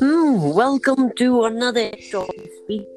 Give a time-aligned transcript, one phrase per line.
[0.00, 2.88] Hmm, welcome to another episode of Speak.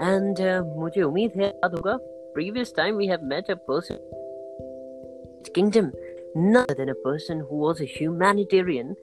[0.00, 1.98] And uh, मुझे उम्मीद है याद होगा
[2.34, 3.98] previous time we have met a person
[5.54, 5.92] kingdom
[6.34, 8.96] none other than a person who was a humanitarian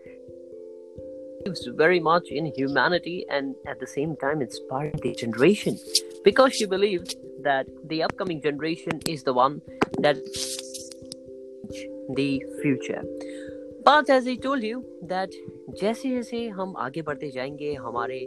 [1.44, 5.78] believes very much in humanity and at the same time inspiring the generation
[6.24, 9.62] because she believed that the upcoming generation is the one
[10.00, 10.18] that
[12.16, 13.04] the future
[13.86, 15.34] but as I told you that
[15.80, 18.20] जैसे जैसे हम आगे बढ़ते जाएंगे हमारे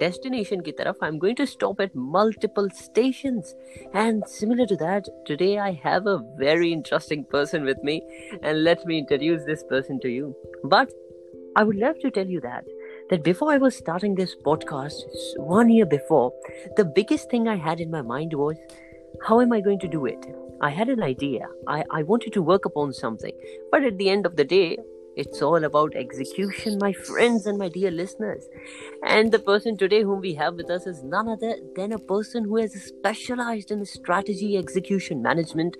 [0.00, 3.54] destination की तरफ I am going to stop at multiple stations
[3.94, 7.96] and similar to that today I have a very interesting person with me
[8.44, 10.28] and let me introduce this person to you
[10.74, 10.92] but
[11.58, 12.78] I would love to tell you that
[13.10, 15.16] that before I was starting this podcast,
[15.52, 16.32] one year before,
[16.76, 18.56] the biggest thing I had in my mind was,
[19.26, 20.28] how am I going to do it?
[20.61, 21.47] I had an idea.
[21.67, 23.33] I, I wanted to work upon something.
[23.71, 24.77] But at the end of the day,
[25.15, 28.45] it's all about execution, my friends and my dear listeners.
[29.03, 32.43] And the person today whom we have with us is none other than a person
[32.43, 35.77] who has specialized in strategy execution management.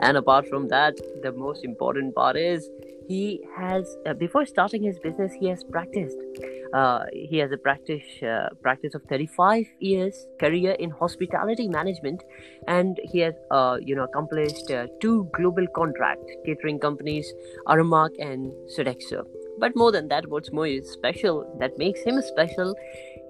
[0.00, 2.68] And apart from that, the most important part is
[3.08, 6.16] he has uh, before starting his business he has practiced
[6.74, 12.22] uh, he has a practice uh, practice of 35 years career in hospitality management
[12.66, 17.32] and he has uh, you know accomplished uh, two global contract catering companies
[17.68, 19.24] aramark and sodexo.
[19.58, 22.74] But more than that what's more special that makes him special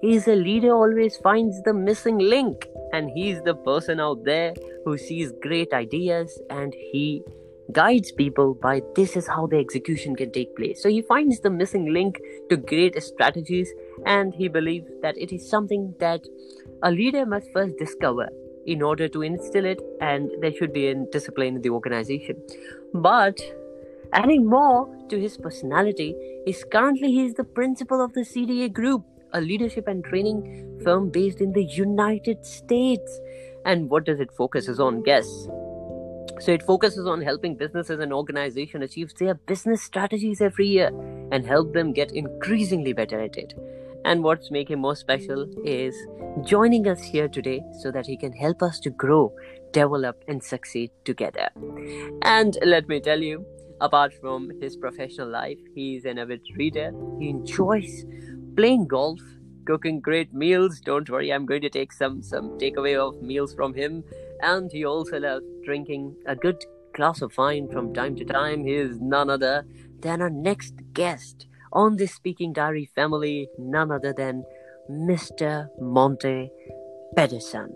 [0.01, 4.53] is a leader always finds the missing link and he's the person out there
[4.85, 7.23] who sees great ideas and he
[7.71, 10.81] guides people by this is how the execution can take place.
[10.81, 13.71] So he finds the missing link to great strategies
[14.05, 16.21] and he believes that it is something that
[16.83, 18.29] a leader must first discover
[18.65, 22.35] in order to instill it and there should be a discipline in the organization.
[22.93, 23.39] But
[24.13, 29.03] adding more to his personality is currently he is the principal of the CDA group,
[29.33, 33.19] a leadership and training firm based in the United States.
[33.65, 35.01] And what does it focuses on?
[35.01, 35.47] Guess
[36.39, 40.87] so it focuses on helping businesses and organizations achieve their business strategies every year
[41.31, 43.53] and help them get increasingly better at it.
[44.03, 45.95] And what's making him more special is
[46.43, 49.33] joining us here today so that he can help us to grow,
[49.71, 51.49] develop, and succeed together.
[52.21, 53.45] And let me tell you,
[53.81, 56.91] apart from his professional life, he's an avid reader.
[57.19, 58.05] He enjoys
[58.55, 59.19] playing golf,
[59.65, 60.81] cooking great meals.
[60.81, 64.03] Don't worry, I'm going to take some some takeaway of meals from him
[64.41, 66.63] and he also loves drinking a good
[66.93, 68.65] glass of wine from time to time.
[68.65, 69.65] He is none other
[69.99, 74.43] than our next guest on the Speaking Diary family, none other than
[74.89, 75.67] Mr.
[75.79, 76.49] Monte
[77.15, 77.75] Pedersen.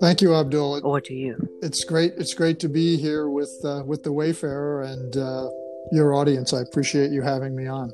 [0.00, 0.80] Thank you, Abdul.
[0.84, 1.36] Over to you.
[1.62, 2.14] It's great.
[2.16, 5.48] It's great to be here with uh, with the Wayfarer and uh,
[5.92, 6.52] your audience.
[6.52, 7.92] I appreciate you having me on.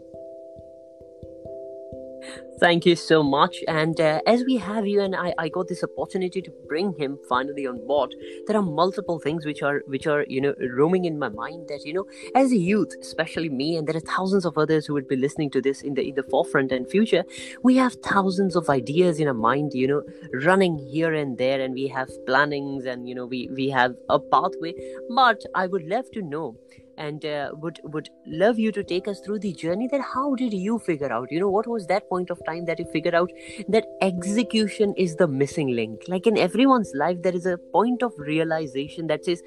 [2.61, 3.63] Thank you so much.
[3.69, 7.19] And uh, as we have you, and I, I got this opportunity to bring him
[7.29, 8.15] finally on board.
[8.47, 11.69] There are multiple things which are which are you know roaming in my mind.
[11.69, 14.95] That you know, as a youth, especially me, and there are thousands of others who
[14.95, 17.25] would be listening to this in the in the forefront and future.
[17.63, 20.03] We have thousands of ideas in our mind, you know,
[20.33, 24.19] running here and there, and we have plannings, and you know, we we have a
[24.19, 24.75] pathway.
[25.11, 26.57] But I would love to know
[26.99, 30.53] and uh, would would love you to take us through the journey that how did
[30.53, 31.31] you figure out?
[31.31, 33.31] You know what was that point of time that you figured out
[33.69, 36.03] that execution is the missing link?
[36.09, 39.43] Like in everyone's life there is a point of realization that says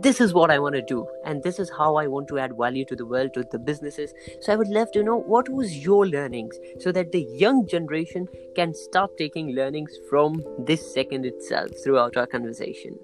[0.00, 2.56] this is what i want to do and this is how i want to add
[2.58, 4.14] value to the world to the businesses.
[4.40, 8.26] So i would love to know what was your learnings so that the young generation
[8.56, 12.98] can start taking learnings from this second itself throughout our conversation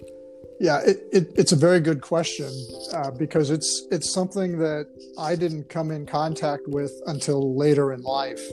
[0.61, 2.51] yeah, it, it, it's a very good question
[2.93, 4.85] uh, because it's it's something that
[5.17, 8.43] I didn't come in contact with until later in life.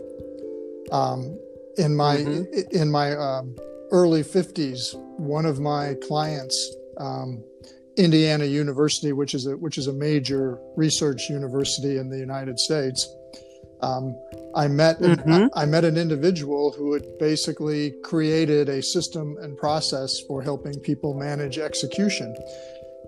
[0.91, 1.39] Um,
[1.77, 2.75] in my mm-hmm.
[2.75, 3.55] in my um,
[3.91, 6.57] early fifties, one of my clients,
[6.97, 7.45] um,
[7.99, 13.07] Indiana University, which is a which is a major research university in the United States,
[13.81, 14.17] um,
[14.55, 15.47] I met mm-hmm.
[15.55, 20.81] I, I, met an individual who had basically created a system and process for helping
[20.81, 22.37] people manage execution,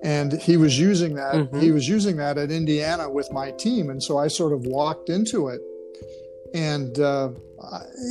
[0.03, 1.35] and he was using that.
[1.35, 1.61] Mm-hmm.
[1.61, 5.09] He was using that at Indiana with my team, and so I sort of walked
[5.09, 5.61] into it,
[6.55, 7.31] and uh,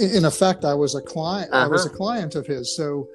[0.02, 1.52] in effect, I was a client.
[1.54, 1.66] Uh-huh.
[1.66, 1.98] I was a uh-huh.
[1.98, 2.76] client of his.
[2.76, 3.10] So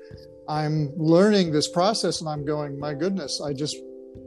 [0.49, 3.77] I'm learning this process, and I'm going, my goodness, I just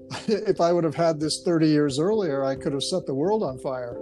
[0.27, 3.43] if I would have had this 30 years earlier, I could have set the world
[3.43, 3.97] on fire.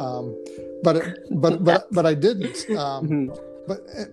[0.00, 0.34] Um,
[0.82, 2.58] but but but but I didn't.
[2.70, 3.26] Um, mm-hmm.
[3.68, 4.04] But uh,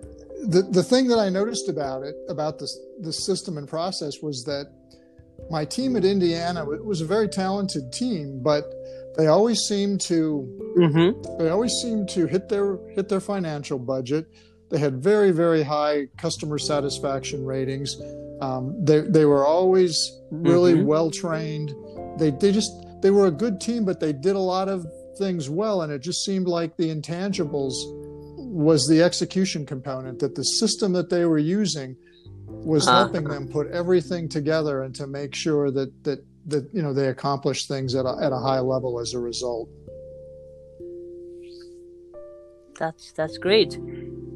[0.47, 4.43] the the thing that I noticed about it, about this the system and process, was
[4.43, 4.71] that
[5.49, 8.65] my team at Indiana it was a very talented team, but
[9.17, 10.45] they always seemed to
[10.77, 11.37] mm-hmm.
[11.37, 14.27] they always seemed to hit their hit their financial budget.
[14.69, 17.95] They had very very high customer satisfaction ratings.
[18.41, 19.95] Um, they they were always
[20.29, 20.85] really mm-hmm.
[20.85, 21.73] well trained.
[22.19, 24.85] They they just they were a good team, but they did a lot of
[25.17, 27.73] things well, and it just seemed like the intangibles
[28.37, 31.95] was the execution component that the system that they were using
[32.47, 33.05] was uh-huh.
[33.05, 37.07] helping them put everything together and to make sure that that that you know they
[37.07, 39.69] accomplished things at a, at a high level as a result
[42.79, 43.77] that's that's great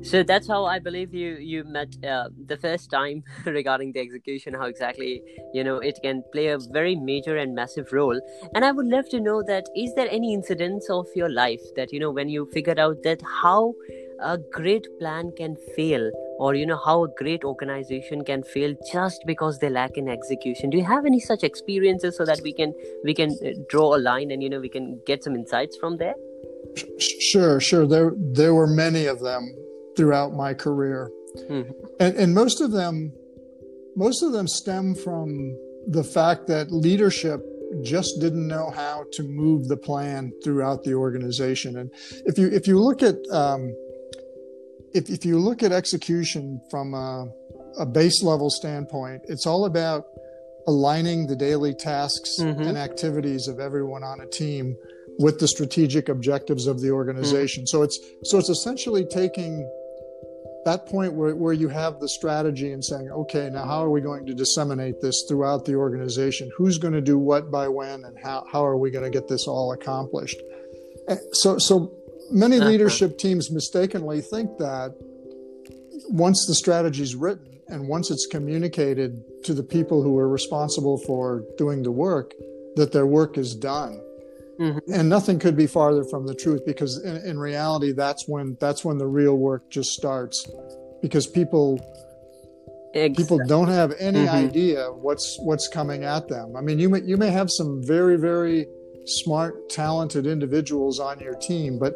[0.03, 4.53] so that's how i believe you you met uh, the first time regarding the execution
[4.53, 5.21] how exactly
[5.53, 8.19] you know it can play a very major and massive role.
[8.55, 11.93] And i would love to know that is there any incidents of your life that
[11.93, 13.73] you know when you figured out that how
[14.21, 19.21] a great plan can fail or you know how a great organization can fail just
[19.25, 20.69] because they lack in execution?
[20.69, 23.99] Do you have any such experiences so that we can we can uh, draw a
[23.99, 26.15] line and you know we can get some insights from there?
[26.99, 27.85] Sure sure.
[27.85, 29.60] There there were many of them
[29.95, 31.11] throughout my career
[31.49, 31.71] mm-hmm.
[31.99, 33.13] and, and most of them
[33.95, 35.57] most of them stem from
[35.87, 37.41] the fact that leadership
[37.81, 41.89] just didn't know how to move the plan throughout the organization and
[42.25, 43.73] if you if you look at um,
[44.93, 47.27] if, if you look at execution from a,
[47.79, 50.05] a, base level standpoint, it's all about
[50.67, 52.61] aligning the daily tasks mm-hmm.
[52.61, 54.75] and activities of everyone on a team
[55.17, 57.63] with the strategic objectives of the organization.
[57.63, 57.77] Mm-hmm.
[57.77, 59.69] So it's so it's essentially taking
[60.65, 64.01] that point where, where you have the strategy and saying, okay, now how are we
[64.01, 66.51] going to disseminate this throughout the organization?
[66.55, 69.27] Who's going to do what by when and how, how are we going to get
[69.27, 70.37] this all accomplished?
[71.07, 71.93] Eh, so, so
[72.31, 72.67] many uh-huh.
[72.67, 74.95] leadership teams mistakenly think that
[76.09, 80.97] once the strategy is written and once it's communicated to the people who are responsible
[80.99, 82.33] for doing the work,
[82.75, 84.01] that their work is done.
[84.61, 84.93] Mm-hmm.
[84.93, 88.85] And nothing could be farther from the truth because in, in, reality, that's when that's
[88.85, 90.47] when the real work just starts,
[91.01, 91.79] because people
[92.93, 93.23] exactly.
[93.23, 94.35] people don't have any mm-hmm.
[94.35, 96.55] idea what's what's coming at them.
[96.55, 98.67] I mean, you may you may have some very very
[99.05, 101.95] smart, talented individuals on your team, but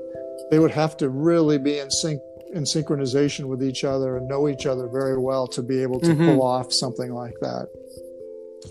[0.50, 2.20] they would have to really be in sync
[2.54, 6.08] in synchronization with each other and know each other very well to be able to
[6.08, 6.26] mm-hmm.
[6.26, 7.68] pull off something like that.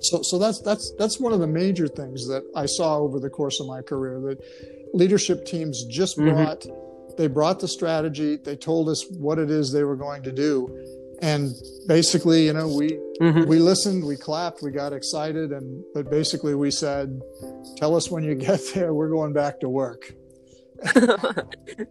[0.01, 3.31] So, so that's that's that's one of the major things that I saw over the
[3.31, 4.21] course of my career.
[4.21, 4.45] That
[4.93, 6.35] leadership teams just mm-hmm.
[6.35, 6.67] brought
[7.17, 8.37] they brought the strategy.
[8.37, 10.69] They told us what it is they were going to do,
[11.23, 11.55] and
[11.87, 13.47] basically, you know, we mm-hmm.
[13.47, 17.21] we listened, we clapped, we got excited, and but basically we said,
[17.77, 18.95] "Tell us when you get there.
[18.95, 20.13] We're going back to work."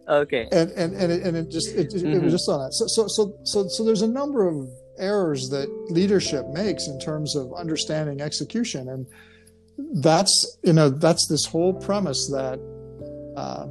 [0.08, 0.48] okay.
[0.52, 2.06] And and and it, and it just it, mm-hmm.
[2.06, 2.28] it was mm-hmm.
[2.28, 2.72] just on that.
[2.74, 4.68] So so so so so there's a number of
[4.98, 9.06] errors that leadership makes in terms of understanding execution, and
[10.02, 12.60] that's you know that's this whole premise that.
[13.36, 13.66] Uh,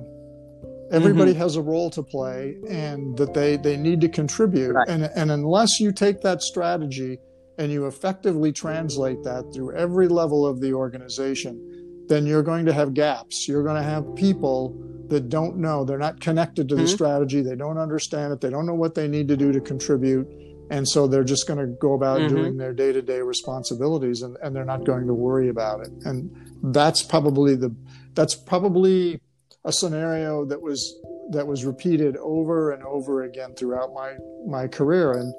[0.93, 1.41] everybody mm-hmm.
[1.41, 4.87] has a role to play and that they they need to contribute right.
[4.87, 7.19] and and unless you take that strategy
[7.57, 12.71] and you effectively translate that through every level of the organization then you're going to
[12.71, 14.77] have gaps you're going to have people
[15.07, 16.93] that don't know they're not connected to the mm-hmm.
[16.93, 20.27] strategy they don't understand it they don't know what they need to do to contribute
[20.69, 22.35] and so they're just going to go about mm-hmm.
[22.35, 26.31] doing their day-to-day responsibilities and, and they're not going to worry about it and
[26.73, 27.73] that's probably the
[28.13, 29.19] that's probably
[29.65, 30.99] a scenario that was
[31.31, 34.13] that was repeated over and over again throughout my
[34.47, 35.33] my career and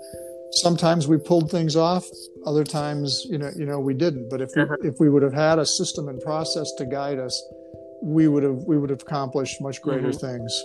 [0.52, 2.04] sometimes we pulled things off
[2.46, 4.76] other times you know you know we didn't but if we, uh-huh.
[4.82, 7.42] if we would have had a system and process to guide us
[8.04, 10.26] we would have we would have accomplished much greater mm-hmm.
[10.26, 10.64] things.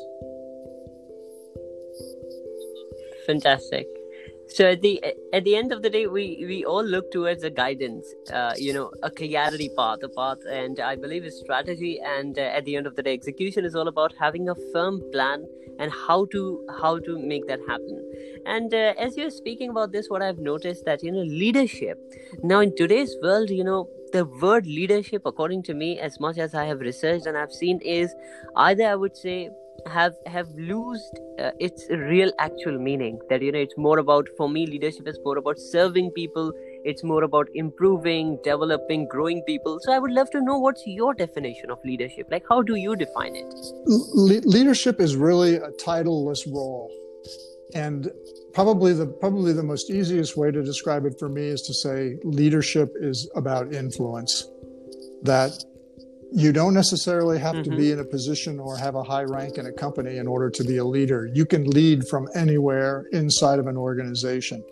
[3.25, 3.87] Fantastic.
[4.49, 5.01] So at the
[5.31, 8.73] at the end of the day, we we all look towards a guidance, uh, you
[8.73, 11.99] know, a clarity path, a path, and I believe a strategy.
[12.03, 15.01] And uh, at the end of the day, execution is all about having a firm
[15.11, 15.45] plan
[15.77, 18.01] and how to how to make that happen.
[18.47, 21.99] And uh, as you're speaking about this, what I've noticed that you know leadership
[22.41, 26.55] now in today's world, you know, the word leadership according to me as much as
[26.55, 28.15] i have researched and i've seen is
[28.55, 29.49] either i would say
[29.87, 33.19] have have lost uh, its real actual meaning.
[33.29, 36.51] That you know it's more about for me leadership is more about serving people.
[36.83, 39.79] It's more about improving developing growing people.
[39.83, 42.27] So i would love to know what's your definition of leadership?
[42.31, 43.53] Like how do you define it?
[43.85, 46.91] Le- leadership is really a titleless role.
[47.75, 48.09] And
[48.53, 52.17] probably the probably the most easiest way to describe it for me is to say
[52.23, 54.47] leadership is about influence.
[55.23, 55.51] That
[56.31, 57.71] you don't necessarily have mm-hmm.
[57.71, 57.99] to be mm-hmm.
[57.99, 60.77] in a position or have a high rank in a company in order to be
[60.77, 64.63] a leader you can lead from anywhere inside of an organization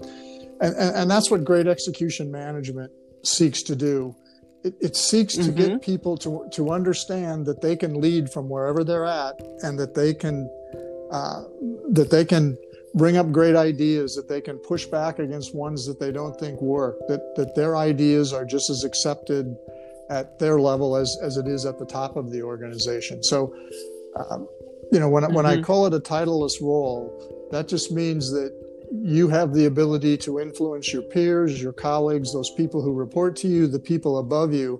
[0.61, 2.91] and, and, and that's what great execution management
[3.23, 4.15] seeks to do.
[4.63, 5.55] It, it seeks to Mm-hmm.
[5.55, 9.93] get people to to understand that they can lead from wherever they're at, and that
[9.93, 10.49] they can
[11.11, 11.43] uh,
[11.91, 12.57] that they can
[12.95, 16.59] bring up great ideas, that they can push back against ones that they don't think
[16.61, 19.55] work, that that their ideas are just as accepted
[20.09, 23.23] at their level as as it is at the top of the organization.
[23.23, 23.53] So,
[24.15, 24.47] um,
[24.91, 25.63] you know, when I when I Mhm.
[25.63, 27.11] call it a titleless role,
[27.51, 28.51] that just means that
[28.91, 33.47] you have the ability to influence your peers, your colleagues, those people who report to
[33.47, 34.79] you, the people above you,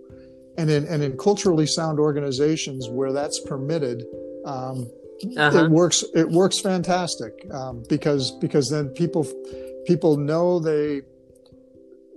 [0.58, 4.06] and in and in culturally sound organizations where that's permitted.
[4.46, 4.88] Um,
[5.36, 5.64] Uh-huh.
[5.66, 9.26] it works it works fantastic um, because because then people
[9.88, 11.02] people know they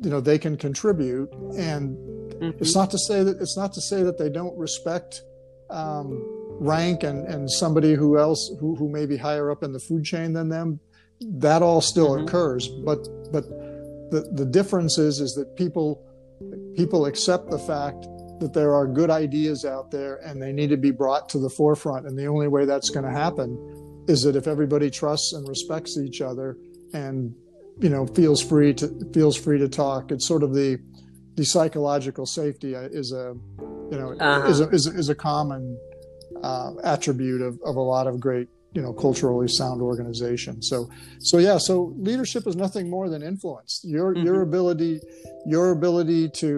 [0.02, 1.96] you know they can contribute and
[2.40, 2.60] Mhm.
[2.60, 5.22] it's not to say that it's not to say that they don't respect
[5.70, 6.20] um,
[6.60, 10.04] rank and and somebody who else who, who may be higher up in the food
[10.04, 10.80] chain than them
[11.20, 12.22] that all still Mhm.
[12.24, 13.48] occurs but but
[14.10, 16.02] the the difference is is that people
[16.74, 18.06] people accept the fact
[18.40, 21.50] that there are good ideas out there and they need to be brought to the
[21.50, 23.58] forefront and the only way that's going to happen
[24.08, 26.56] is that if everybody trusts and respects each other
[26.94, 27.34] and
[27.80, 30.78] you know feels free to feels free to talk it's sort of the
[31.40, 33.26] the psychological safety uh, is a
[33.92, 34.50] you know Uh-huh.
[34.52, 35.62] is, a, is, a, is a common
[36.48, 40.78] uh, attribute of, of a lot of great you know culturally sound organizations so
[41.30, 41.74] so yeah so
[42.08, 44.48] leadership is nothing more than influence your your Mhm.
[44.48, 44.94] ability
[45.54, 46.50] your ability to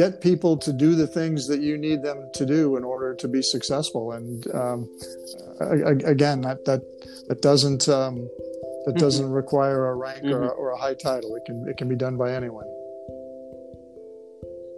[0.00, 3.26] get people to do the things that you need them to do in order to
[3.36, 4.78] be successful and um,
[6.14, 6.80] again that that
[7.28, 8.14] that doesn't um,
[8.86, 9.04] that Mhm.
[9.04, 10.58] doesn't require a rank or, a, Mhm.
[10.60, 12.66] or a high title it can it can be done by anyone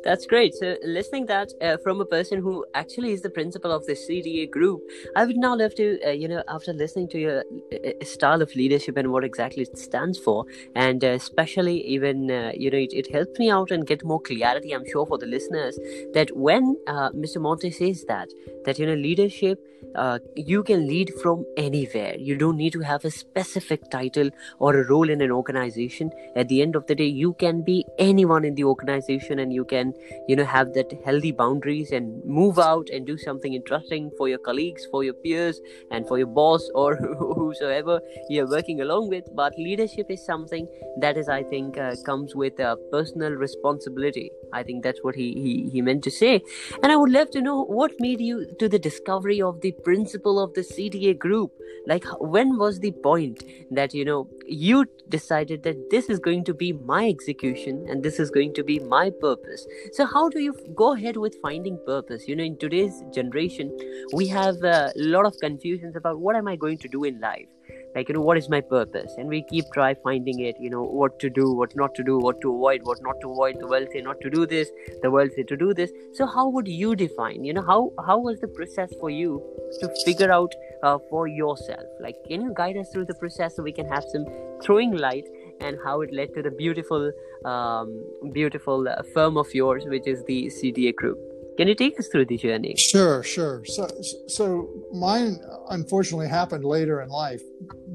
[0.04, 0.54] That's great.
[0.54, 4.50] So, listening that uh, from a person who actually is the principal of the CDA
[4.50, 4.82] group,
[5.16, 8.54] I would now love to, uh, you know, after listening to your uh, style of
[8.54, 10.44] leadership and what exactly it stands for,
[10.76, 14.20] and uh, especially even, uh, you know, it, it helped me out and get more
[14.20, 14.72] clarity.
[14.72, 15.78] I'm sure for the listeners
[16.12, 17.40] that when uh, Mr.
[17.40, 18.28] Monte says that,
[18.66, 19.58] that you know, leadership,
[19.94, 22.14] uh, you can lead from anywhere.
[22.18, 26.10] You don't need to have a specific title or a role in an organization.
[26.36, 29.64] At the end of the day, you can be anyone in the organization, and you
[29.64, 29.94] can
[30.28, 34.38] you know have that healthy boundaries and move out and do something interesting for your
[34.38, 35.60] colleagues for your peers
[35.90, 40.68] and for your boss or whosoever you're working along with but leadership is something
[41.00, 45.32] that is i think uh, comes with a personal responsibility i think that's what he,
[45.44, 46.40] he he meant to say
[46.82, 50.40] and i would love to know what made you to the discovery of the principal
[50.42, 51.52] of the cda group.
[51.86, 56.54] Like when was the point that you know you decided that this is going to
[56.54, 59.66] be my execution and this is going to be my purpose?
[59.92, 62.26] So how do you go ahead with finding purpose?
[62.26, 63.76] You know in today's generation
[64.12, 67.53] we have a lot of confusions about what am i going to do in life
[67.94, 69.14] like you know what is my purpose?
[69.16, 72.18] And we keep try finding it you know what to do what not to do
[72.18, 74.70] what to avoid what not to avoid the world say not to do this
[75.02, 75.90] the world say to do this.
[76.14, 79.42] So how would you define you know how how was the process for you
[79.80, 81.84] to figure out uh, for yourself?
[82.00, 84.26] Like can you guide us through the process so we can have some
[84.62, 85.24] throwing light
[85.60, 87.12] and how it led to the beautiful
[87.44, 87.94] um,
[88.32, 91.18] beautiful uh, firm of yours which is the cda group?
[91.56, 92.74] Can you take us through the journey?
[92.76, 93.64] Sure, sure.
[93.64, 93.88] So,
[94.26, 95.38] so mine
[95.70, 97.42] unfortunately happened later in life,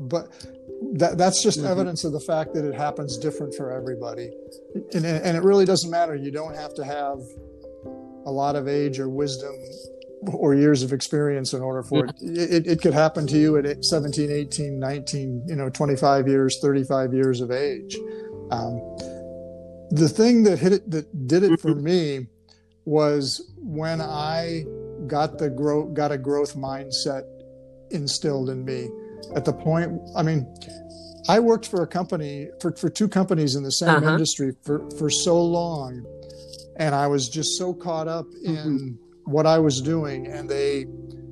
[0.10, 0.28] but
[0.94, 1.70] that that's just Mhm.
[1.70, 4.32] evidence of the fact that it happens different for everybody,
[4.94, 6.16] and and it really doesn't matter.
[6.16, 7.20] You don't have to have
[8.25, 9.56] a lot of age or wisdom
[10.34, 12.12] or years of experience in order for it.
[12.22, 17.13] It, it could happen to you at 17, 18, 19, you know, 25 years, 35
[17.13, 17.98] years of age.
[18.51, 18.82] Um,
[19.92, 22.28] the thing that hit it, that did it for me
[22.86, 24.66] was when I
[25.08, 27.24] got the grow got a growth mindset
[27.92, 28.89] instilled in me
[29.36, 30.46] at the point I mean
[31.28, 34.12] I worked for a company for, for two companies in the same Uh-huh.
[34.14, 36.06] industry for, for so long
[36.78, 40.86] and I was just so caught up in what I was doing and they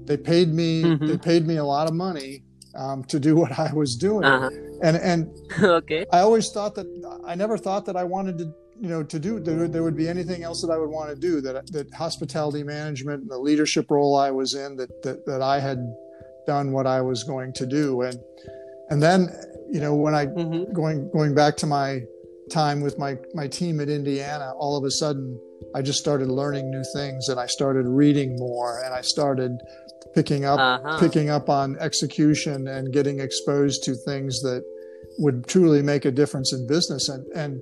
[0.05, 1.07] they paid me Mhm.
[1.07, 2.43] they paid me a lot of money
[2.75, 4.49] um, to do what I was doing uh-huh.
[4.83, 5.29] and and
[5.63, 6.85] okay I always thought that
[7.25, 8.45] I never thought that I wanted to,
[8.79, 11.15] you know, to do there, there would be anything else that I would want to
[11.15, 11.41] do.
[11.41, 15.59] That that hospitality management and the leadership role I was in that that that I
[15.59, 15.79] had
[16.47, 18.17] done what I was going to do, and
[18.89, 19.29] and then
[19.69, 20.73] you know when I mm-hmm.
[20.73, 22.01] going going back to my
[22.49, 25.39] time with my my team at Indiana, all of a sudden
[25.75, 29.51] I just started learning new things and I started reading more and I started
[30.15, 30.99] picking up uh-huh.
[30.99, 34.63] picking up on execution and getting exposed to things that
[35.19, 37.09] would truly make a difference in business.
[37.09, 37.61] And and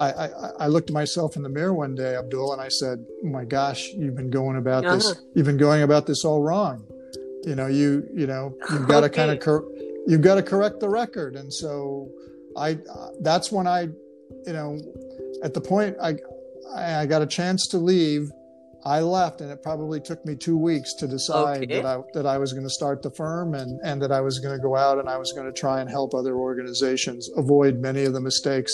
[0.00, 0.28] I, I,
[0.60, 3.44] I looked at myself in the mirror one day, Abdul, and I said, oh "My
[3.44, 5.10] gosh, you've been going about this.
[5.10, 5.20] Uh-huh.
[5.34, 6.86] You've been going about this all wrong.
[7.44, 9.16] You know, you you know, you've got to Okay.
[9.16, 9.66] kind of cor-
[10.06, 12.08] you've got to correct the record." And so
[12.56, 13.82] I uh, that's when I,
[14.46, 14.78] you know,
[15.42, 16.16] at the point I
[16.74, 18.30] I, got a chance to leave.
[18.84, 21.74] I left, and it probably took me two weeks to decide Okay.
[21.74, 24.38] that I that I was going to start the firm and and that I was
[24.38, 27.80] going to go out and I was going to try and help other organizations avoid
[27.80, 28.72] many of the mistakes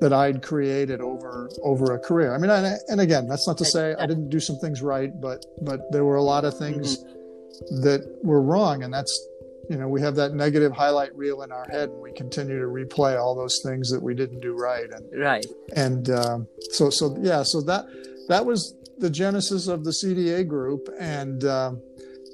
[0.00, 2.34] that I'd created over over a career.
[2.34, 5.10] I mean, and, and again, that's not to say I didn't do some things right,
[5.20, 7.04] but but there were a lot of things
[7.82, 9.12] that were wrong, and that's
[9.70, 12.66] you know we have that negative highlight reel in our head, and we continue to
[12.66, 15.46] replay all those things that we didn't do right, and Right.
[15.76, 17.84] and um, so so yeah so that
[18.28, 20.88] that was the genesis of the cda group.
[20.98, 21.80] And um,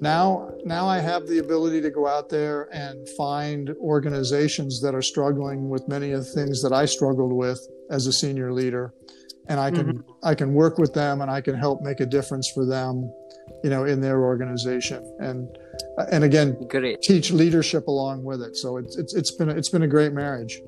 [0.01, 5.03] now now i have the ability to go out there and find organizations that are
[5.03, 8.93] struggling with many of the things that i struggled with as a senior leader
[9.49, 10.11] and i can mm-hmm.
[10.23, 13.11] i can work with them and i can help make a difference for them
[13.63, 15.03] you know in their organization.
[15.19, 15.49] And
[16.11, 17.03] and again Great.
[17.03, 18.57] teach leadership along with it.
[18.57, 20.61] So it's it's, it's been a, it's been a great marriage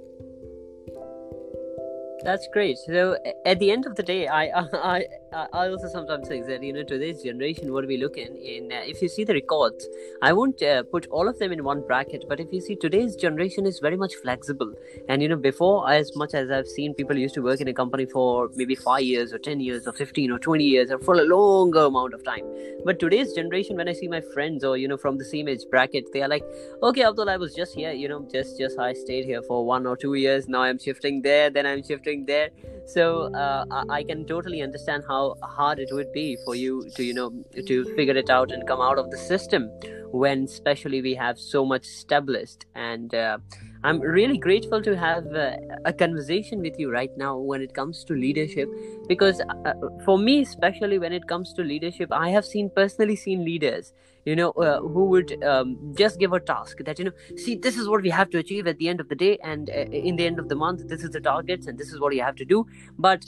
[2.26, 2.76] That's great.
[2.78, 4.46] So at the end of the day, I
[4.94, 5.04] I
[5.52, 8.80] I also sometimes think that you know today's generation, what we look in in uh,
[8.92, 9.86] if you see the records,
[10.22, 13.14] I won't uh, put all of them in one bracket, but if you see today's
[13.14, 14.72] generation is very much flexible,
[15.08, 17.74] and you know before as much as I've seen people used to work in a
[17.82, 21.14] company for maybe five years or ten years or fifteen or twenty years or for
[21.14, 22.50] a longer amount of time,
[22.84, 25.64] but today's generation, when I see my friends or you know from the same age
[25.70, 26.44] bracket, they are like,
[26.82, 29.86] okay, Abdul, I was just here, you know, just just I stayed here for one
[29.86, 30.48] or two years.
[30.48, 32.50] Now I'm shifting there, then I'm shifting there.
[32.86, 37.02] So uh, I, I can totally understand how hard it would be for you to
[37.02, 37.32] you know
[37.66, 39.70] to figure it out and come out of the system
[40.12, 43.14] when especially we have so much established and.
[43.14, 43.38] Uh,
[43.86, 45.52] I'm really grateful to have uh,
[45.84, 48.68] a conversation with you right now when it comes to leadership
[49.06, 49.74] because uh,
[50.04, 53.92] for me especially when it comes to leadership I have seen personally seen leaders
[54.24, 57.76] you know uh, who would um, just give a task that you know see this
[57.76, 60.16] is what we have to achieve at the end of the day and uh, in
[60.16, 62.34] the end of the month this is the targets and this is what you have
[62.36, 62.66] to do.
[62.98, 63.24] But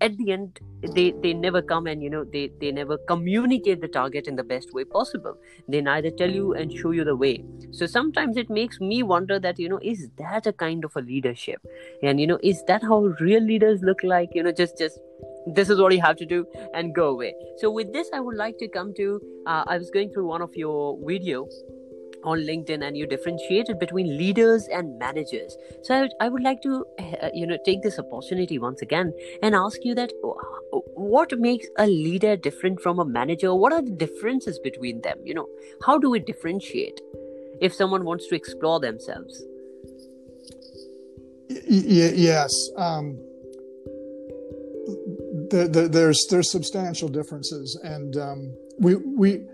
[0.00, 3.88] at the end they they never come and you know they they never communicate the
[3.88, 5.36] target in the best way possible.
[5.68, 7.44] They neither tell you and show you the way.
[7.72, 11.00] So sometimes it makes me wonder that you know is that a kind of a
[11.00, 11.60] leadership?
[12.02, 14.30] And you know is that how real leaders look like?
[14.34, 14.98] You know just just
[15.46, 17.34] this is what you have to do and go away.
[17.56, 20.42] So with this i would like to come to uh, i was going through one
[20.42, 21.46] of your video
[22.24, 25.56] on linkedin and you differentiated between leaders and managers.
[25.82, 29.12] So i would, I would like to uh, you know take this opportunity once again
[29.42, 30.12] and ask you that
[30.94, 33.54] what makes a leader different from a manager?
[33.54, 35.18] What are the differences between them?
[35.24, 35.48] You know
[35.86, 37.00] how do we differentiate
[37.60, 39.42] if someone wants to explore themselves?
[41.50, 42.52] Y- yes.
[42.76, 43.18] Um,
[45.50, 49.46] the, the, there's there's substantial differences, and um, we we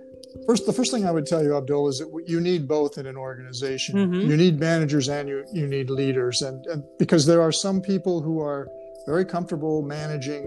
[0.46, 3.06] first the first thing I would tell you, Abdul, is that you need both in
[3.06, 3.94] an organization.
[3.96, 4.28] Mhm.
[4.28, 8.20] You need managers and you you need leaders, and, and because there are some people
[8.20, 8.68] who are
[9.06, 10.44] very comfortable managing,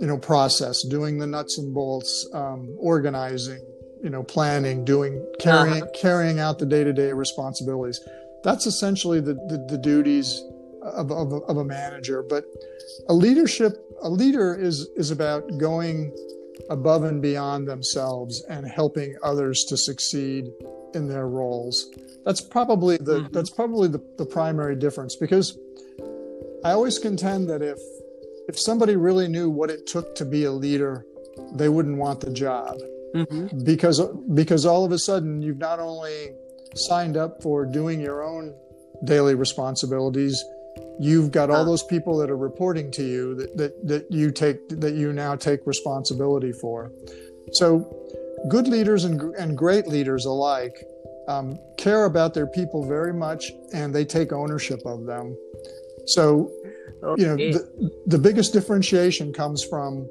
[0.00, 3.60] you know, process, doing the nuts and bolts, um, organizing,
[4.02, 5.92] you know, planning, doing carrying Uh-huh.
[5.94, 8.00] carrying out the day to day responsibilities.
[8.44, 10.42] That's essentially the the, the duties
[10.82, 12.22] of, of, of a manager.
[12.28, 12.44] But
[13.08, 16.12] a leadership a leader is is about going
[16.70, 20.50] above and beyond themselves and helping others to succeed
[20.94, 21.86] in their roles.
[22.24, 23.32] That's probably the Mhm.
[23.32, 25.58] that's probably the, the primary difference because
[26.64, 27.78] I always contend that if
[28.48, 31.06] if somebody really knew what it took to be a leader,
[31.54, 32.78] they wouldn't want the job
[33.14, 33.64] mm-hmm.
[33.64, 34.00] because
[34.34, 36.32] because all of a sudden you've not only
[36.74, 38.54] signed up for doing your own
[39.04, 40.42] daily responsibilities
[41.02, 44.68] you've got all those people that are reporting to you that, that that you take
[44.68, 46.92] that you now take responsibility for.
[47.52, 47.68] So
[48.48, 50.76] good leaders and, and great leaders alike
[51.28, 55.36] um, care about their people very much and they take ownership of them.
[56.06, 56.50] So
[57.16, 60.08] you know the, the biggest differentiation comes from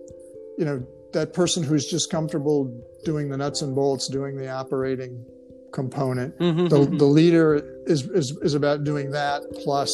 [0.58, 2.62] you know that person who's just comfortable
[3.06, 5.26] doing the nuts and bolts doing the operating
[5.74, 6.38] component.
[6.40, 7.00] Mhm, the, mhm.
[7.00, 9.92] the leader is, is is about doing that plus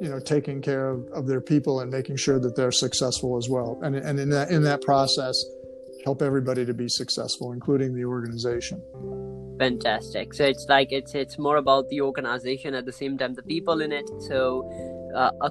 [0.00, 3.48] you know taking care of, of their people and making sure that they're successful as
[3.48, 3.78] well.
[3.82, 5.44] And, and in that in that process
[6.04, 8.82] help everybody to be successful including the organization.
[9.58, 10.32] Fantastic.
[10.32, 13.82] So it's like it's it's more about the organization at the same time the people
[13.82, 14.08] in it.
[14.20, 14.64] So
[15.14, 15.50] uh, a-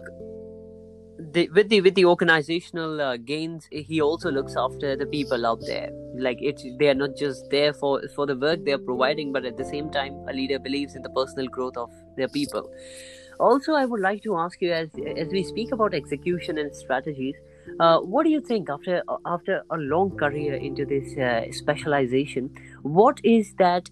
[1.32, 5.60] the, with the with the organizational uh, gains he also looks after the people out
[5.68, 5.92] there.
[6.16, 9.46] Like it's they are not just there for for the work they are providing but
[9.46, 12.74] at the same time a leader believes in the personal growth of their people
[13.40, 17.36] also i would like to ask you as as we speak about execution and strategies
[17.80, 22.50] uh, what do you think after after a long career into this uh, specialization
[22.84, 23.90] what is that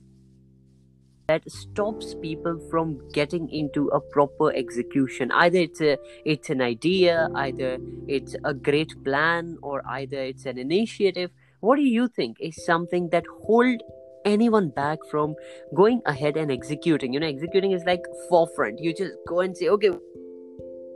[1.27, 5.29] that stops people from getting into a proper execution?
[5.31, 10.57] Either it's a it's an idea either it's a great plan or either it's an
[10.57, 11.31] initiative.
[11.59, 13.81] What do you think is something that hold
[14.25, 15.35] anyone back from
[15.75, 17.13] going ahead and executing.
[17.13, 18.79] You know executing is like forefront.
[18.79, 19.91] You just go and say okay.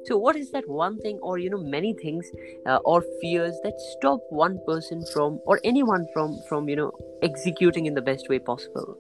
[0.06, 2.30] So what is that one thing or you know many things
[2.66, 7.86] uh, or fears that stop one person from or anyone from from you know executing
[7.86, 8.98] in the best way possible?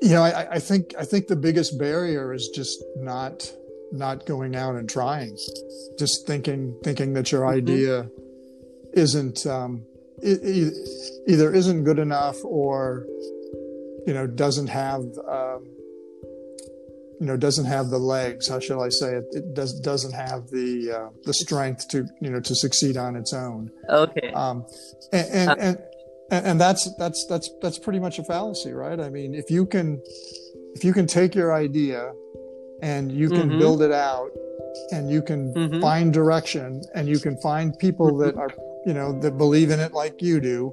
[0.00, 3.52] You know I, I think i think the biggest barrier is just not
[3.92, 5.36] not going out and trying.
[5.98, 7.58] Just thinking thinking that your mm-hmm.
[7.58, 8.10] idea
[8.92, 9.84] isn't um,
[10.22, 13.06] either isn't good enough or
[14.06, 15.68] you know doesn't have um,
[17.20, 19.24] you know doesn't have the legs how shall i say it?
[19.32, 23.32] It does doesn't have the uh, the strength to you know to succeed on its
[23.32, 23.70] own.
[23.88, 24.32] Okay.
[24.32, 24.64] Um
[25.12, 25.78] and and, uh, and
[26.30, 28.98] and that's that's that's that's pretty much a fallacy right?
[29.00, 30.00] I mean if you can
[30.74, 32.12] if you can take your idea
[32.82, 33.58] and you can mm-hmm.
[33.58, 34.30] build it out
[34.92, 35.80] and you can mm-hmm.
[35.80, 38.50] find direction and you can find people that are
[38.86, 40.72] you know that believe in it like you do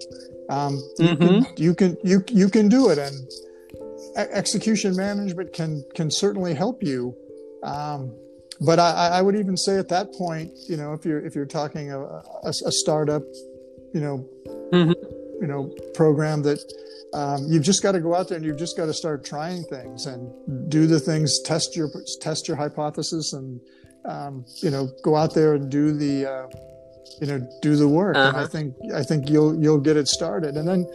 [0.50, 1.44] um, mm-hmm.
[1.58, 3.28] you, can, you can you you can do it and
[4.16, 7.16] execution management can can certainly help you.
[7.64, 8.14] Um,
[8.62, 11.46] but I, I, would even say at that point, you know, if you're if you're
[11.46, 13.24] talking a, a, a startup,
[13.94, 14.30] you know,
[14.72, 14.92] mm-hmm.
[15.42, 16.60] you know, program that
[17.14, 19.64] um, you've just got to go out there and you've just got to start trying
[19.64, 21.90] things and do the things, test your
[22.22, 23.60] test your hypothesis, and
[24.06, 26.48] um, you know, go out there and do the uh,
[27.22, 28.16] you know do the work.
[28.16, 28.28] Uh-huh.
[28.30, 28.48] And I uh-huh.
[28.50, 30.86] think I think you'll you'll get it started, and then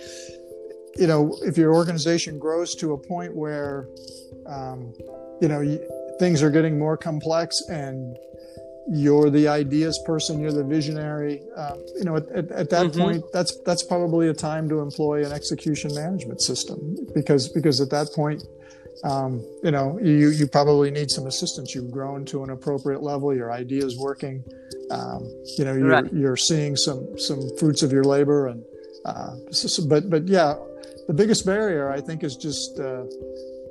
[0.97, 3.89] you know, if your organization grows to a point where,
[4.47, 4.93] um,
[5.41, 5.79] you know,
[6.19, 8.17] things are getting more complex and
[8.93, 13.01] you're the ideas person, you're the visionary, um, you know, at, at, at that mm-hmm.
[13.01, 17.91] point, that's that's probably a time to employ an execution management system because because at
[17.91, 18.43] that point,
[19.05, 21.75] um, you know, you you probably need some assistance.
[21.75, 23.35] You've grown to an appropriate level.
[23.35, 24.45] Your ideas working.
[24.91, 25.23] Um,
[25.57, 26.13] you know, you're right.
[26.13, 28.65] you're seeing some some fruits of your labor, and
[29.05, 30.55] uh, so, but but yeah,
[31.07, 33.05] the biggest barrier, I think, is just uh,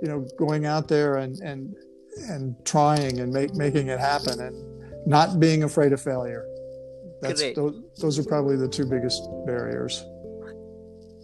[0.02, 1.76] you know going out there and and
[2.30, 6.46] and trying and make, making it happen and not being afraid of failure.
[7.22, 10.06] That's those, those are probably the two biggest barriers.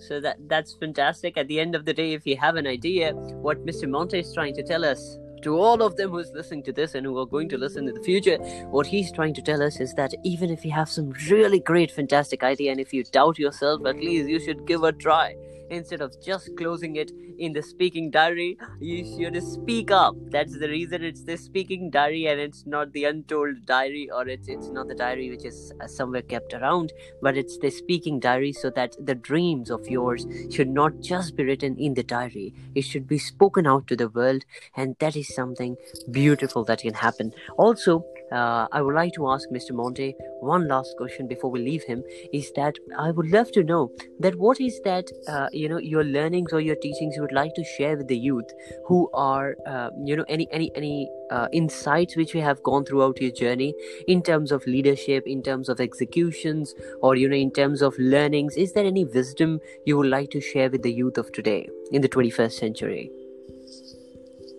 [0.07, 1.37] So that that's fantastic.
[1.37, 3.89] At the end of the day, if you have an idea, what Mr.
[3.89, 7.05] Monte is trying to tell us to all of them who's listening to this and
[7.05, 8.37] who are going to listen in the future,
[8.71, 11.91] what he's trying to tell us is that even if you have some really great,
[11.91, 15.35] fantastic idea, and if you doubt yourself, at least you should give a try
[15.69, 20.15] instead of just closing it in the speaking diary you should speak up.
[20.29, 24.47] That's the reason it's the speaking diary and it's not the untold diary or it's
[24.47, 28.53] it's not the diary which is uh, somewhere kept around but it's the speaking diary
[28.53, 32.53] so that the dreams of yours should not just be written in the diary.
[32.73, 35.77] It should be spoken out to the world and that is something
[36.11, 37.33] beautiful that can happen.
[37.57, 39.71] Also uh, I would like to ask Mr.
[39.71, 42.03] Monte one last question before we leave him.
[42.33, 46.03] Is that I would love to know that what is that uh, you know your
[46.03, 48.51] learnings or your teachings you would like to share with the youth
[48.87, 53.21] who are uh, you know any any any uh, insights which we have gone throughout
[53.21, 53.73] your journey
[54.07, 58.55] in terms of leadership, in terms of executions, or you know in terms of learnings.
[58.55, 62.01] Is there any wisdom you would like to share with the youth of today in
[62.01, 63.11] the 21st century?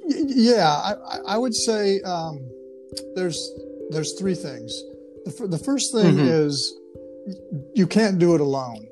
[0.08, 2.00] Yeah, I, I would say.
[2.02, 2.48] Um
[3.14, 3.52] there's
[3.90, 4.72] there's three things.
[5.24, 6.28] The, the first thing mm-hmm.
[6.28, 6.76] is
[7.74, 8.86] you can't do it alone.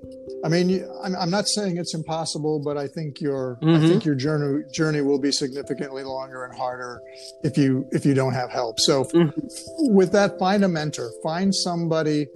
[0.45, 3.83] I mean, you, I'm, I'm, not saying it's impossible, but I think your mm-hmm.
[3.83, 7.01] I think your journey journey will be significantly longer and harder
[7.43, 8.79] if you if you don't have help.
[8.81, 9.95] So, mm-hmm.
[9.95, 11.11] with that, find a mentor.
[11.23, 12.27] Find somebody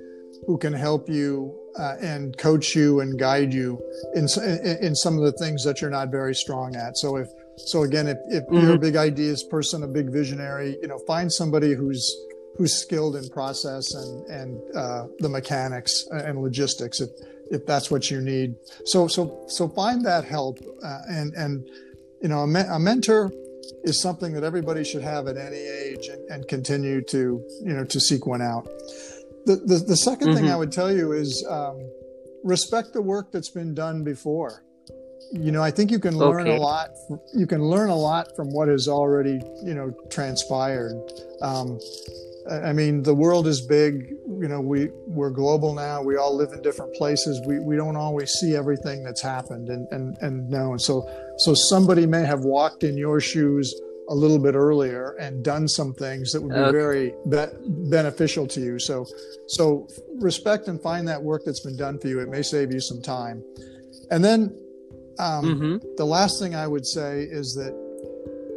[0.46, 3.78] who can help you uh, and coach you and guide you
[4.14, 6.96] in, in, in some of the things that you're not very strong at.
[6.96, 7.28] So if
[7.66, 8.56] so again, if, if mm-hmm.
[8.56, 12.16] you're a big ideas person, a big visionary, you know, find somebody who's
[12.56, 17.10] who's skilled in process and and uh, the mechanics and logistics if
[17.50, 18.54] if that's what you need.
[18.84, 21.66] So so so find that help uh, and and
[22.20, 23.32] you know a, me- a, mentor
[23.84, 27.84] is something that everybody should have at any age and, and continue to you know
[27.84, 28.64] to seek one out.
[29.46, 30.34] The the, the 2nd mm-hmm.
[30.34, 31.78] thing I would tell you is um,
[32.44, 34.64] respect the work that's been done before
[35.32, 36.56] you know i think you can learn okay.
[36.56, 36.90] a lot
[37.34, 40.96] you can learn a lot from what has already you know transpired.
[41.42, 41.78] Um,
[42.50, 44.14] i mean the world is big.
[44.26, 46.02] You know we we're global now.
[46.02, 47.40] We all live in different places.
[47.46, 51.54] We we don't always see everything that's happened and and and know and so so
[51.54, 53.74] somebody may have walked in your shoes
[54.10, 56.72] a little bit earlier and done some things that would be okay.
[56.72, 58.78] very be- beneficial to you.
[58.78, 59.06] So
[59.46, 62.20] so respect and find that work that's been done for you.
[62.20, 63.44] It may save you some time.
[64.10, 64.56] And then
[65.18, 65.76] um, Mm-hmm.
[65.96, 67.72] the last thing I would say is that,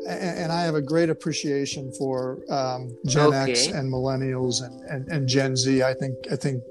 [0.08, 5.08] and, and I have a great appreciation for um, Gen X and millennials and, and,
[5.10, 5.84] and Gen Z.
[5.84, 6.64] I think I think,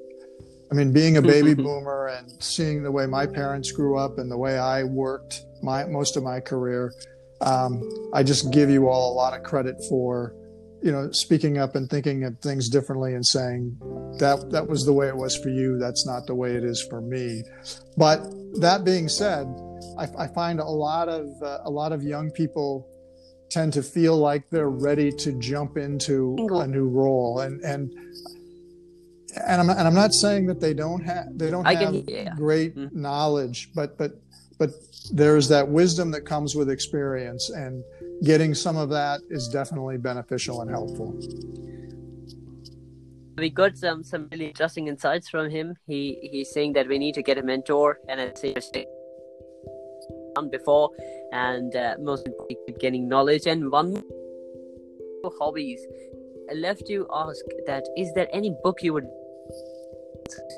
[0.70, 4.30] I mean, being a baby boomer and seeing the way my parents grew up and
[4.30, 6.92] the way I worked my most of my career,
[7.40, 10.34] um, I just give you all a lot of credit for,
[10.82, 13.76] you know, speaking up and thinking of things differently and saying
[14.18, 15.78] that that was the way it was for you.
[15.78, 17.42] That's not the way it is for me.
[17.96, 18.20] But
[18.60, 19.46] that being said,
[19.98, 22.86] I, I find a lot of uh, a lot of young people
[23.50, 27.90] tend to feel like they're ready to jump into a new role, and and
[29.46, 32.04] and I'm and I'm not saying that they don't have they don't I have can-
[32.08, 32.34] yeah.
[32.36, 32.92] great Mhm.
[32.94, 34.12] knowledge, but but
[34.58, 34.70] but
[35.12, 37.82] there's that wisdom that comes with experience, and
[38.22, 41.14] getting some of that is definitely beneficial and helpful.
[43.38, 45.74] we got some some really interesting insights from him.
[45.86, 48.32] He he's saying that we need to get a mentor and a
[50.34, 50.90] done before,
[51.32, 53.46] and uh, most importantly, getting knowledge.
[53.46, 54.02] And one
[55.38, 55.80] hobbies.
[56.50, 59.08] I left to ask that is there any book you would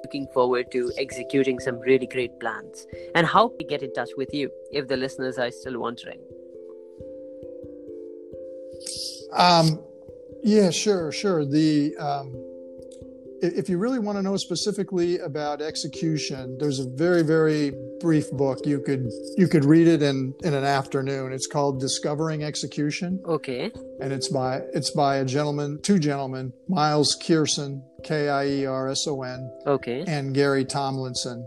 [0.05, 4.33] looking forward to executing some really great plans, and how we get in touch with
[4.33, 6.21] you if the listeners are still wondering?
[9.33, 9.83] Um,
[10.43, 11.45] yeah, sure, sure.
[11.45, 12.35] The um,
[13.43, 18.61] if you really want to know specifically about execution, there's a very, very brief book.
[18.65, 21.33] You could you could read it in in an afternoon.
[21.33, 23.73] It's called Discovering Execution, Okay.
[24.01, 28.89] and it's by it's by a gentleman, two gentlemen, Miles Kierson, K I E R
[28.89, 30.05] S O N, Okay.
[30.07, 31.47] and Gary Tomlinson,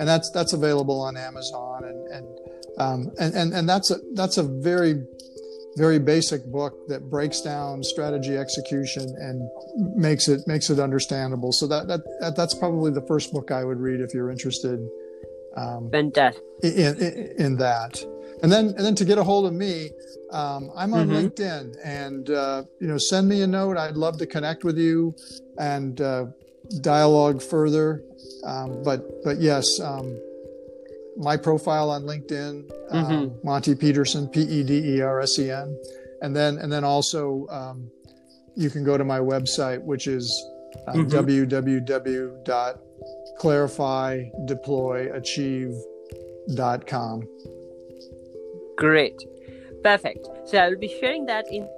[0.00, 2.26] and that's that's available on Amazon, and and
[2.78, 5.04] um, and, and and that's a that's a very
[5.76, 9.48] very basic book that breaks down strategy execution and
[9.96, 11.52] makes it makes it understandable.
[11.52, 14.80] So that that, that that's probably the first book I would read if you're interested
[15.56, 15.90] um,
[16.62, 18.02] in, in in that.
[18.42, 19.90] And then and then to get a hold of me,
[20.30, 21.30] um, I'm on Mhm.
[21.30, 23.76] LinkedIn, and uh, you know send me a note.
[23.76, 25.14] I'd love to connect with you
[25.58, 26.26] and uh,
[26.80, 28.02] dialogue further.
[28.44, 30.16] Um, but but yes, um,
[31.18, 35.76] my profile on LinkedIn, um, Monte Pedersen, P E D E R S E N,
[36.22, 37.90] and then and then also um,
[38.54, 40.26] you can go to my website, which is
[40.86, 41.10] uh, Mhm.
[45.88, 47.22] www.clarifydeployachieve.com.
[48.76, 49.14] Great.
[49.82, 50.28] Perfect.
[50.46, 51.68] So I will be sharing that in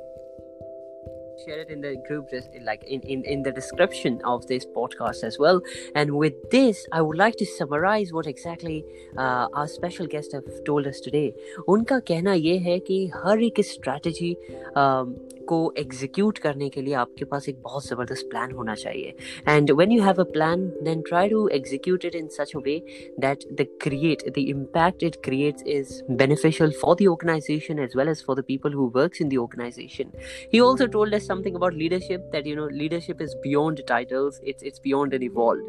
[1.45, 2.29] share it in the group
[2.63, 5.63] like in, in in the description of this podcast as well.
[5.95, 8.85] And with this i would like to summarize what exactly
[9.17, 11.35] uh, our special guest have told us today.
[11.67, 14.37] Unka kehna ye hai ki har ek strategy
[14.77, 15.17] um,
[15.49, 19.15] को execute करने के लिए आपके पास एक बहुत ज़बरदस्त plan होना चाहिए।
[19.49, 22.79] And when you have a plan then try to execute it in such a way
[23.21, 28.25] that the create the impact it creates is beneficial for the organisation as well as
[28.27, 30.13] for the people who work in the organisation
[30.55, 34.65] he also told us something about leadership that you know leadership is beyond titles it's
[34.65, 35.63] it's beyond any wall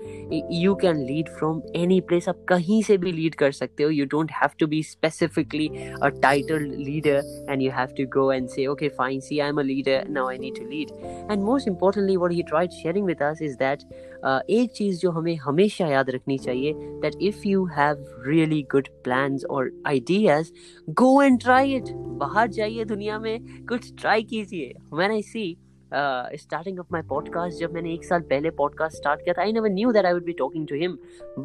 [0.54, 4.06] you can lead from any place आप कहीं से भी lead कर सकते हो you
[4.12, 5.68] don't have to be specifically
[6.02, 9.60] a title leader and you have to go and say okay fine see I am
[9.60, 10.91] a leader now I need to lead
[11.29, 13.85] and most importantly what he tried sharing with us is that
[14.23, 18.89] uh, एक चीज़ जो हमें हमेशा याद रखनी चाहिए that if you have really good
[19.05, 20.53] plans or ideas
[20.95, 25.57] go and try it बाहर जाइए दुनिया में कुछ ट्राई कीजिए when I see
[25.93, 29.53] uh, starting of my podcast जब मैंने एक साल पहले podcast start किया था I
[29.57, 30.97] never knew that I would be talking to him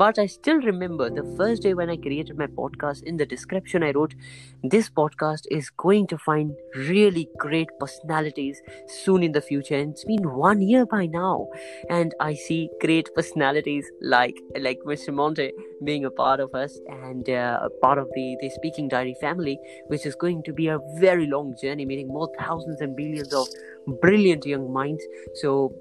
[0.03, 3.83] but I still remember the first day when I created my podcast in the description
[3.83, 4.15] I wrote
[4.63, 10.05] this podcast is going to find really great personalities soon in the future and it's
[10.05, 11.47] been one year by now
[11.89, 15.13] and I see great personalities like like Mr.
[15.13, 15.51] Monte
[15.83, 19.59] being a part of us and uh, a part of the the Speaking Diary family,
[19.87, 23.47] which is going to be a very long journey, meeting more thousands and billions of
[23.87, 25.03] brilliant young minds.
[25.35, 25.73] So.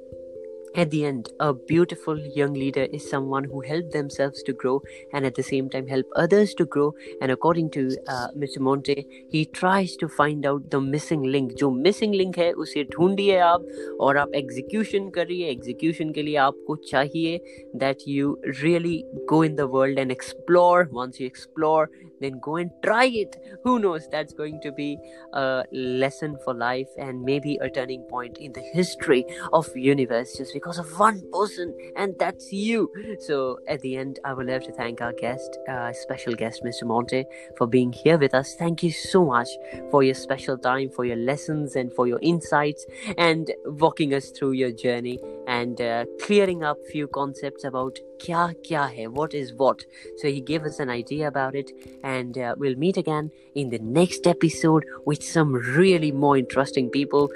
[0.77, 4.81] At the end, a beautiful young leader is someone who helped themselves to grow
[5.13, 6.95] and at the same time help others to grow.
[7.21, 8.61] And according to uh, Mr.
[8.61, 11.53] Monte, he tries to find out the missing link.
[11.53, 13.67] जो missing link है उसे ढूंढिए आप
[14.01, 17.41] और आप execution करिए execution के लिए आपको चाहिए
[17.77, 21.87] that you really go in the world and explore once you explore
[22.20, 23.38] then go and try it.
[23.64, 24.08] Who knows?
[24.08, 24.98] That's going to be
[25.34, 30.54] a lesson for life and maybe a turning point in the history of universe just
[30.54, 32.92] because of one person and that's you.
[33.20, 36.84] So at the end i would love to thank our guest uh, special guest mr
[36.84, 37.26] monte
[37.58, 38.56] for being here with us.
[38.56, 39.48] Thank you so much
[39.92, 42.86] for your special time for your lessons and for your insights
[43.18, 48.96] and walking us through your journey and uh, clearing up few concepts about kya kya
[48.96, 49.86] hai, what is what.
[50.18, 51.72] So he gave us an idea about it,
[52.04, 57.30] and uh, we'll meet again in the next episode with some really more interesting people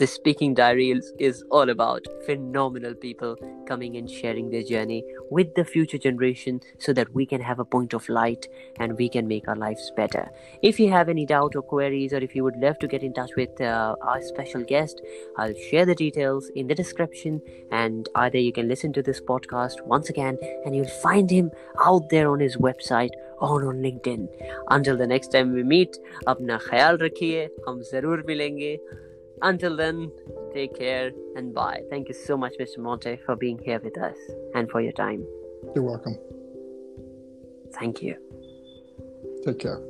[0.00, 3.36] the speaking diary is, all about phenomenal people
[3.68, 7.64] coming and sharing their journey with the future generation so that we can have a
[7.64, 10.28] point of light and we can make our lives better.
[10.62, 13.12] If you have any doubt or queries or if you would love to get in
[13.12, 15.00] touch with uh, our special guest
[15.36, 19.82] i'll share the details in the description and either you can listen to this podcast
[19.82, 21.50] once again and you'll find him
[21.84, 23.10] out there on his website
[23.40, 24.28] or on linkedin.
[24.68, 28.80] Until the next time we meet apna khayal rakhiye hum zarur milenge
[29.42, 30.10] until then,
[30.52, 31.82] take care and bye.
[31.90, 32.78] Thank you so much, Mr.
[32.78, 34.16] Monte, for being here with us
[34.54, 35.24] and for your time.
[35.74, 36.18] You're welcome.
[37.72, 38.16] Thank you.
[39.44, 39.80] Take care.